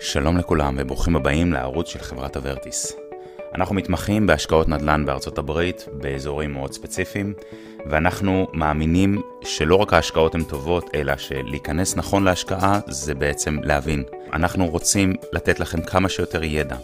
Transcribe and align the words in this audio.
שלום 0.00 0.38
לכולם 0.38 0.74
וברוכים 0.78 1.16
הבאים 1.16 1.52
לערוץ 1.52 1.88
של 1.88 1.98
חברת 1.98 2.36
אברטיס. 2.36 2.92
אנחנו 3.54 3.74
מתמחים 3.74 4.26
בהשקעות 4.26 4.68
נדל"ן 4.68 5.06
בארצות 5.06 5.38
הברית, 5.38 5.86
באזורים 5.92 6.52
מאוד 6.52 6.72
ספציפיים, 6.72 7.34
ואנחנו 7.90 8.46
מאמינים 8.52 9.22
שלא 9.44 9.76
רק 9.76 9.92
ההשקעות 9.92 10.34
הן 10.34 10.44
טובות, 10.44 10.90
אלא 10.94 11.16
שלהיכנס 11.16 11.96
נכון 11.96 12.24
להשקעה 12.24 12.80
זה 12.88 13.14
בעצם 13.14 13.58
להבין. 13.62 14.04
אנחנו 14.32 14.66
רוצים 14.66 15.14
לתת 15.32 15.60
לכם 15.60 15.82
כמה 15.82 16.08
שיותר 16.08 16.44
ידע 16.44 16.76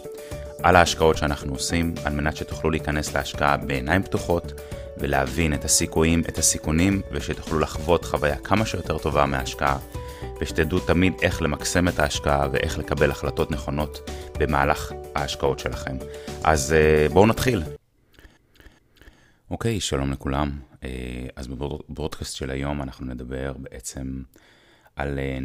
על 0.63 0.75
ההשקעות 0.75 1.17
שאנחנו 1.17 1.53
עושים, 1.53 1.93
על 2.03 2.13
מנת 2.13 2.35
שתוכלו 2.37 2.69
להיכנס 2.69 3.15
להשקעה 3.15 3.57
בעיניים 3.57 4.03
פתוחות 4.03 4.53
ולהבין 4.97 5.53
את 5.53 5.65
הסיכויים, 5.65 6.23
את 6.29 6.37
הסיכונים, 6.37 7.01
ושתוכלו 7.11 7.59
לחוות 7.59 8.05
חוויה 8.05 8.35
כמה 8.35 8.65
שיותר 8.65 8.97
טובה 8.97 9.25
מההשקעה. 9.25 9.77
ושתדעו 10.41 10.79
תמיד 10.79 11.13
איך 11.21 11.41
למקסם 11.41 11.87
את 11.87 11.99
ההשקעה 11.99 12.47
ואיך 12.51 12.77
לקבל 12.77 13.11
החלטות 13.11 13.51
נכונות 13.51 14.09
במהלך 14.39 14.91
ההשקעות 15.15 15.59
שלכם. 15.59 15.97
אז 16.43 16.73
אה, 16.73 17.07
בואו 17.13 17.27
נתחיל. 17.27 17.63
אוקיי, 19.51 19.79
שלום 19.79 20.11
לכולם. 20.11 20.59
אה, 20.83 21.27
אז 21.35 21.47
בברודקאסט 21.47 22.35
של 22.35 22.49
היום 22.49 22.81
אנחנו 22.81 23.05
נדבר 23.05 23.53
בעצם 23.57 24.23
על 24.95 25.19
אה, 25.19 25.39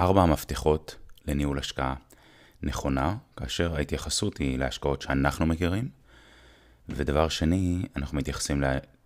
ארבע 0.00 0.22
המפתחות 0.22 0.96
לניהול 1.26 1.58
השקעה 1.58 1.94
נכונה, 2.62 3.16
כאשר 3.36 3.76
ההתייחסות 3.76 4.38
היא 4.38 4.58
להשקעות 4.58 5.02
שאנחנו 5.02 5.46
מכירים. 5.46 5.88
ודבר 6.88 7.28
שני, 7.28 7.82
אנחנו 7.96 8.18
מתייחסים 8.18 8.62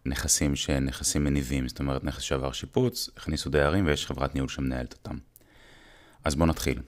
נכסים 0.06 0.56
שנכסים 0.56 1.24
מניבים, 1.24 1.68
זאת 1.68 1.78
אומרת 1.78 2.04
נכס 2.04 2.22
שעבר 2.22 2.52
שיפוץ, 2.52 3.10
הכניסו 3.16 3.50
דיירים 3.50 3.86
ויש 3.86 4.06
חברת 4.06 4.34
ניהול 4.34 4.48
שמנהלת 4.48 4.92
אותם. 4.92 5.18
אז 6.24 6.34
בואו 6.34 6.48
נתחיל. 6.48 6.80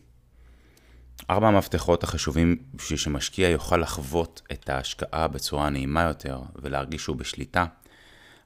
ארבע 1.30 1.48
המפתחות 1.48 2.04
החשובים 2.04 2.56
בשביל 2.74 2.98
שמשקיע 2.98 3.48
יוכל 3.48 3.76
לחוות 3.76 4.42
את 4.52 4.68
ההשקעה 4.68 5.28
בצורה 5.28 5.70
נעימה 5.70 6.02
יותר 6.02 6.40
ולהרגיש 6.62 7.02
שהוא 7.02 7.16
בשליטה. 7.16 7.64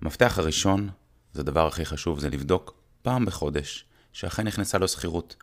המפתח 0.00 0.38
הראשון, 0.38 0.88
זה 1.32 1.40
הדבר 1.40 1.66
הכי 1.66 1.84
חשוב, 1.84 2.20
זה 2.20 2.30
לבדוק 2.30 2.74
פעם 3.02 3.26
בחודש 3.26 3.84
שאכן 4.12 4.46
נכנסה 4.46 4.78
לו 4.78 4.88
שכירות. 4.88 5.36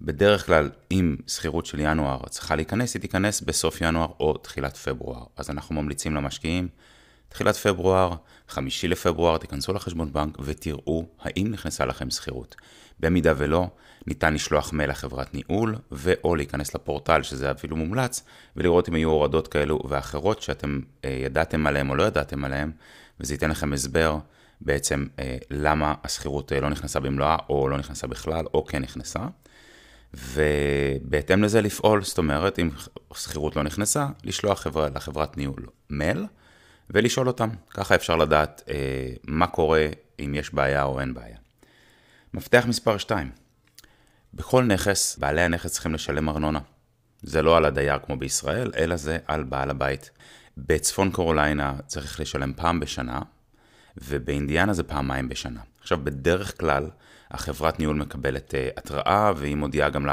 בדרך 0.00 0.46
כלל, 0.46 0.70
אם 0.90 1.16
שכירות 1.26 1.66
של 1.66 1.80
ינואר 1.80 2.28
צריכה 2.28 2.56
להיכנס, 2.56 2.94
היא 2.94 3.00
תיכנס 3.00 3.40
בסוף 3.40 3.80
ינואר 3.80 4.08
או 4.20 4.36
תחילת 4.38 4.76
פברואר. 4.76 5.24
אז 5.36 5.50
אנחנו 5.50 5.74
ממליצים 5.74 6.14
למשקיעים 6.14 6.68
תחילת 7.34 7.56
פברואר, 7.56 8.14
חמישי 8.48 8.88
לפברואר, 8.88 9.38
תיכנסו 9.38 9.72
לחשבון 9.72 10.12
בנק 10.12 10.38
ותראו 10.40 11.06
האם 11.20 11.50
נכנסה 11.50 11.84
לכם 11.84 12.10
שכירות. 12.10 12.56
במידה 13.00 13.32
ולא, 13.36 13.68
ניתן 14.06 14.34
לשלוח 14.34 14.72
מייל 14.72 14.90
לחברת 14.90 15.34
ניהול, 15.34 15.76
ו/או 15.92 16.36
להיכנס 16.36 16.74
לפורטל, 16.74 17.22
שזה 17.22 17.50
אפילו 17.50 17.76
מומלץ, 17.76 18.22
ולראות 18.56 18.88
אם 18.88 18.96
יהיו 18.96 19.10
הורדות 19.10 19.48
כאלו 19.48 19.80
ואחרות 19.88 20.42
שאתם 20.42 20.80
אה, 21.04 21.10
ידעתם 21.10 21.66
עליהן 21.66 21.90
או 21.90 21.94
לא 21.94 22.02
ידעתם 22.02 22.44
עליהן, 22.44 22.70
וזה 23.20 23.34
ייתן 23.34 23.50
לכם 23.50 23.72
הסבר 23.72 24.18
בעצם 24.60 25.06
אה, 25.18 25.36
למה 25.50 25.94
השכירות 26.04 26.52
אה, 26.52 26.60
לא 26.60 26.70
נכנסה 26.70 27.00
במלואה, 27.00 27.36
או 27.48 27.68
לא 27.68 27.78
נכנסה 27.78 28.06
בכלל, 28.06 28.44
או 28.54 28.64
כן 28.64 28.82
נכנסה. 28.82 29.20
ובהתאם 30.14 31.44
לזה 31.44 31.60
לפעול, 31.60 32.04
זאת 32.04 32.18
אומרת, 32.18 32.58
אם 32.58 32.70
שכירות 33.14 33.56
לא 33.56 33.62
נכנסה, 33.62 34.06
לשלוח 34.24 34.60
חברה, 34.60 34.88
לחברת 34.94 35.36
ניהול 35.36 35.66
מייל. 35.90 36.26
ולשאול 36.90 37.26
אותם. 37.26 37.48
ככה 37.70 37.94
אפשר 37.94 38.16
לדעת 38.16 38.62
אה, 38.68 39.10
מה 39.24 39.46
קורה, 39.46 39.86
אם 40.20 40.34
יש 40.34 40.54
בעיה 40.54 40.84
או 40.84 41.00
אין 41.00 41.14
בעיה. 41.14 41.36
מפתח 42.34 42.64
מספר 42.68 42.98
2. 42.98 43.30
בכל 44.34 44.64
נכס, 44.64 45.18
בעלי 45.18 45.40
הנכס 45.40 45.72
צריכים 45.72 45.94
לשלם 45.94 46.28
ארנונה. 46.28 46.60
זה 47.22 47.42
לא 47.42 47.56
על 47.56 47.64
הדייר 47.64 47.98
כמו 47.98 48.16
בישראל, 48.16 48.72
אלא 48.76 48.96
זה 48.96 49.18
על 49.26 49.44
בעל 49.44 49.70
הבית. 49.70 50.10
בצפון 50.56 51.10
קרוליינה 51.10 51.74
צריך 51.86 52.20
לשלם 52.20 52.52
פעם 52.56 52.80
בשנה, 52.80 53.20
ובאינדיאנה 53.96 54.72
זה 54.72 54.82
פעמיים 54.82 55.28
בשנה. 55.28 55.60
עכשיו, 55.80 55.98
בדרך 56.04 56.60
כלל, 56.60 56.90
החברת 57.30 57.78
ניהול 57.78 57.96
מקבלת 57.96 58.54
uh, 58.54 58.78
התראה, 58.78 59.32
והיא 59.36 59.56
מודיעה 59.56 59.90
גם 59.90 60.06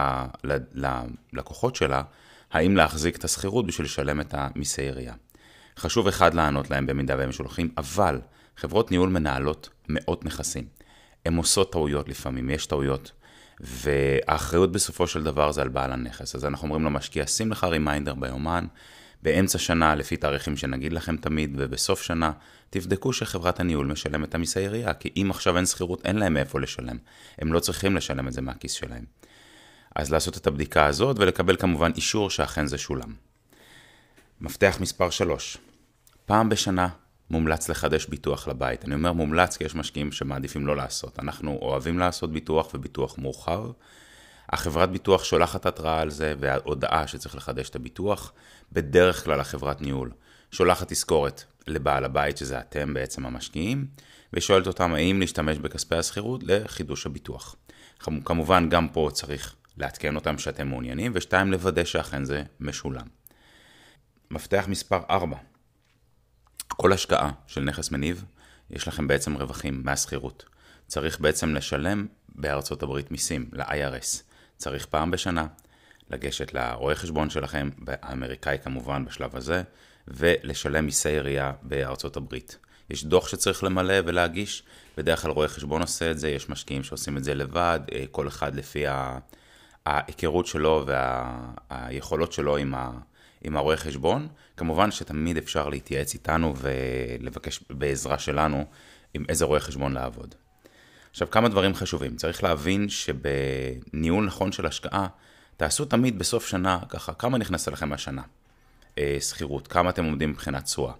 ללקוחות 1.33 1.75
שלה, 1.75 2.03
האם 2.51 2.75
להחזיק 2.77 3.15
את 3.15 3.23
השכירות 3.23 3.67
בשביל 3.67 3.85
לשלם 3.85 4.21
את 4.21 4.33
המיסי 4.37 4.81
עירייה. 4.81 5.13
חשוב 5.81 6.07
אחד 6.07 6.33
לענות 6.33 6.69
להם 6.69 6.85
במידה 6.85 7.17
והם 7.17 7.31
שולחים, 7.31 7.69
אבל 7.77 8.19
חברות 8.57 8.91
ניהול 8.91 9.09
מנהלות 9.09 9.69
מאות 9.89 10.25
נכסים. 10.25 10.65
הן 11.25 11.35
עושות 11.35 11.71
טעויות 11.71 12.09
לפעמים, 12.09 12.49
יש 12.49 12.65
טעויות. 12.65 13.11
והאחריות 13.59 14.71
בסופו 14.71 15.07
של 15.07 15.23
דבר 15.23 15.51
זה 15.51 15.61
על 15.61 15.69
בעל 15.69 15.91
הנכס. 15.91 16.35
אז 16.35 16.45
אנחנו 16.45 16.65
אומרים 16.65 16.85
למשקיע, 16.85 17.27
שים 17.27 17.51
לך 17.51 17.63
רימיינדר 17.63 18.13
ביומן, 18.13 18.65
באמצע 19.23 19.57
שנה, 19.57 19.95
לפי 19.95 20.17
תאריכים 20.17 20.57
שנגיד 20.57 20.93
לכם 20.93 21.17
תמיד, 21.17 21.55
ובסוף 21.57 22.01
שנה, 22.01 22.31
תבדקו 22.69 23.13
שחברת 23.13 23.59
הניהול 23.59 23.85
משלמת 23.85 24.29
את 24.29 24.35
המיסי 24.35 24.59
עירייה, 24.59 24.93
כי 24.93 25.09
אם 25.15 25.27
עכשיו 25.31 25.57
אין 25.57 25.65
שכירות, 25.65 26.05
אין 26.05 26.15
להם 26.17 26.33
מאיפה 26.33 26.59
לשלם. 26.59 26.97
הם 27.37 27.53
לא 27.53 27.59
צריכים 27.59 27.95
לשלם 27.95 28.27
את 28.27 28.33
זה 28.33 28.41
מהכיס 28.41 28.71
שלהם. 28.71 29.05
אז 29.95 30.11
לעשות 30.11 30.37
את 30.37 30.47
הבדיקה 30.47 30.85
הזאת, 30.85 31.19
ולקבל 31.19 31.55
כמובן 31.55 31.91
אישור 31.95 32.29
שאכן 32.29 32.67
זה 32.67 32.77
שולם. 32.77 33.13
מפתח 34.41 34.77
מספר 34.81 35.09
3, 35.09 35.57
פעם 36.31 36.49
בשנה 36.49 36.87
מומלץ 37.29 37.69
לחדש 37.69 38.05
ביטוח 38.05 38.47
לבית. 38.47 38.85
אני 38.85 38.93
אומר 38.93 39.13
מומלץ 39.13 39.57
כי 39.57 39.63
יש 39.63 39.75
משקיעים 39.75 40.11
שמעדיפים 40.11 40.67
לא 40.67 40.75
לעשות. 40.75 41.19
אנחנו 41.19 41.59
אוהבים 41.61 41.99
לעשות 41.99 42.31
ביטוח 42.31 42.73
וביטוח 42.73 43.17
מאוחר. 43.17 43.71
החברת 44.49 44.91
ביטוח 44.91 45.23
שולחת 45.23 45.65
התראה 45.65 46.01
על 46.01 46.09
זה 46.09 46.33
וההודעה 46.39 47.07
שצריך 47.07 47.35
לחדש 47.35 47.69
את 47.69 47.75
הביטוח. 47.75 48.33
בדרך 48.71 49.23
כלל 49.23 49.39
החברת 49.39 49.81
ניהול 49.81 50.11
שולחת 50.51 50.87
תזכורת 50.87 51.43
לבעל 51.67 52.05
הבית, 52.05 52.37
שזה 52.37 52.59
אתם 52.59 52.93
בעצם 52.93 53.25
המשקיעים, 53.25 53.87
ושואלת 54.33 54.67
אותם 54.67 54.93
האם 54.93 55.19
להשתמש 55.19 55.57
בכספי 55.57 55.95
השכירות 55.95 56.43
לחידוש 56.43 57.05
הביטוח. 57.05 57.55
כמובן 58.25 58.69
גם 58.69 58.87
פה 58.87 59.09
צריך 59.13 59.55
לעדכן 59.77 60.15
אותם 60.15 60.37
שאתם 60.37 60.67
מעוניינים, 60.67 61.11
ושתיים, 61.15 61.51
לוודא 61.51 61.83
שאכן 61.83 62.25
זה 62.25 62.43
משולם. 62.59 63.05
מפתח 64.31 64.65
מספר 64.67 64.99
4 65.09 65.37
כל 66.77 66.93
השקעה 66.93 67.31
של 67.47 67.61
נכס 67.61 67.91
מניב, 67.91 68.25
יש 68.69 68.87
לכם 68.87 69.07
בעצם 69.07 69.35
רווחים 69.35 69.81
מהשכירות. 69.85 70.45
צריך 70.87 71.19
בעצם 71.19 71.55
לשלם 71.55 72.07
בארצות 72.29 72.83
הברית 72.83 73.11
מיסים, 73.11 73.49
ל-IRS. 73.53 74.21
צריך 74.57 74.85
פעם 74.85 75.11
בשנה 75.11 75.47
לגשת 76.09 76.53
לרואה 76.53 76.95
חשבון 76.95 77.29
שלכם, 77.29 77.69
האמריקאי 77.87 78.57
כמובן 78.63 79.05
בשלב 79.05 79.35
הזה, 79.35 79.63
ולשלם 80.07 80.85
מיסי 80.85 81.09
עירייה 81.09 81.51
בארצות 81.61 82.17
הברית. 82.17 82.57
יש 82.89 83.05
דוח 83.05 83.27
שצריך 83.27 83.63
למלא 83.63 83.95
ולהגיש, 84.05 84.63
בדרך 84.97 85.21
כלל 85.21 85.31
רואה 85.31 85.47
חשבון 85.47 85.81
עושה 85.81 86.11
את 86.11 86.19
זה, 86.19 86.29
יש 86.29 86.49
משקיעים 86.49 86.83
שעושים 86.83 87.17
את 87.17 87.23
זה 87.23 87.33
לבד, 87.33 87.79
אה, 87.91 88.03
כל 88.11 88.27
אחד 88.27 88.55
לפי 88.55 88.83
ההיכרות 89.85 90.47
שלו 90.47 90.85
והיכולות 90.87 92.33
שלו 92.33 92.57
עם 92.57 92.75
ה... 92.75 92.91
עם 93.43 93.57
הרואה 93.57 93.77
חשבון. 93.77 94.27
כמובן 94.57 94.91
שתמיד 94.91 95.37
אפשר 95.37 95.69
להתייעץ 95.69 96.13
איתנו 96.13 96.53
ולבקש 96.57 97.63
בעזרה 97.69 98.19
שלנו 98.19 98.65
עם 99.13 99.25
איזה 99.29 99.45
רואה 99.45 99.59
חשבון 99.59 99.93
לעבוד. 99.93 100.35
עכשיו, 101.11 101.29
כמה 101.31 101.49
דברים 101.49 101.75
חשובים. 101.75 102.15
צריך 102.15 102.43
להבין 102.43 102.89
שבניהול 102.89 104.25
נכון 104.25 104.51
של 104.51 104.65
השקעה, 104.65 105.07
תעשו 105.57 105.85
תמיד 105.85 106.19
בסוף 106.19 106.47
שנה, 106.47 106.79
ככה, 106.89 107.13
כמה 107.13 107.37
נכנס 107.37 107.67
לכם 107.67 107.93
השנה? 107.93 108.21
אה, 108.97 109.17
שכירות, 109.19 109.67
כמה 109.67 109.89
אתם 109.89 110.05
עומדים 110.05 110.29
מבחינת 110.29 110.63
תשואה? 110.63 110.93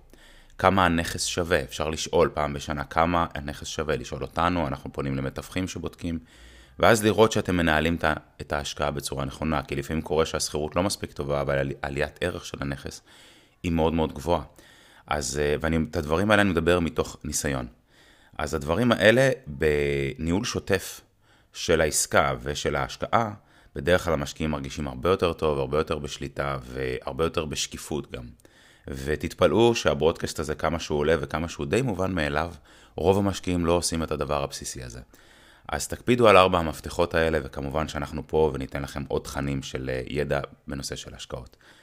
כמה 0.58 0.86
הנכס 0.86 1.26
שווה? 1.26 1.64
אפשר 1.64 1.90
לשאול 1.90 2.32
פעם 2.34 2.54
בשנה 2.54 2.84
כמה 2.84 3.26
הנכס 3.36 3.68
שווה, 3.68 3.96
לשאול 3.96 4.22
אותנו, 4.22 4.68
אנחנו 4.68 4.94
פונים 4.94 5.16
למתווכים 5.16 5.68
שבודקים. 5.68 6.20
ואז 6.82 7.04
לראות 7.04 7.32
שאתם 7.32 7.58
מנהלים 7.58 7.98
את 8.42 8.54
ההשקעה 8.54 8.92
בצורה 8.92 9.26
נכונה, 9.26 9.64
כי 9.64 9.76
לפעמים 9.76 10.02
קורה 10.02 10.26
שהשכירות 10.26 10.76
לא 10.76 10.84
מספיק 10.84 11.12
טובה, 11.12 11.42
אבל 11.42 11.72
עליית 11.82 12.18
ערך 12.22 12.46
של 12.46 12.58
הנכס 12.62 13.02
היא 13.64 13.72
מאוד 13.72 13.94
מאוד 13.94 14.14
גבוהה. 14.14 14.44
אז, 15.08 15.40
אה, 15.40 15.56
ואת 15.62 15.96
הדברים 15.96 16.32
האלה 16.32 16.42
אני 16.42 16.50
מדבר 16.50 16.80
מתוך 16.80 17.18
ניסיון. 17.24 17.68
אז 18.38 18.54
הדברים 18.54 18.92
האלה 18.92 19.30
בניהול 19.48 20.44
שוטף 20.44 21.02
של 21.54 21.82
העסקה 21.82 22.34
ושל 22.42 22.76
ההשקעה, 22.76 23.34
בדרך 23.76 24.04
כלל 24.04 24.14
המשקיעים 24.14 24.52
מרגישים 24.52 24.88
הרבה 24.88 25.10
יותר 25.10 25.34
טוב, 25.34 25.60
הרבה 25.60 25.78
יותר 25.78 25.98
בשליטה 25.98 26.58
והרבה 26.64 27.24
יותר 27.24 27.46
בשקיפות 27.46 28.12
גם. 28.12 28.24
ותתפלאו 28.88 29.76
שהברודקאסט 29.76 30.40
הזה, 30.40 30.56
כמה 30.56 30.80
שהוא 30.80 31.00
עולה 31.00 31.16
וכמה 31.20 31.50
שהוא 31.50 31.66
די 31.66 31.82
מובן 31.82 32.12
מאליו, 32.12 32.54
רוב 32.96 33.18
המשקיעים 33.18 33.66
לא 33.66 33.72
עושים 33.72 34.04
את 34.04 34.12
הדבר 34.12 34.44
הבסיסי 34.44 34.84
הזה. 34.84 35.00
אז 35.68 35.88
תקפידו 35.88 36.28
על 36.28 36.38
ארבע 36.38 36.60
המפתחות 36.60 37.16
האלה, 37.16 37.40
וכמובן 37.44 37.88
שאנחנו 37.88 38.28
פה 38.28 38.52
וניתן 38.54 38.82
לכם 38.82 39.04
עוד 39.08 39.22
תכנים 39.22 39.64
של 39.64 39.90
אה, 39.90 40.02
ידע 40.08 40.42
בנושא 40.68 40.96
של 40.96 41.16
השקעות. 41.16 41.58